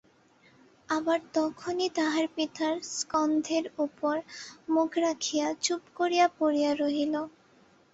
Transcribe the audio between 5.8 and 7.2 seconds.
করিয়া পড়িয়া রহিল।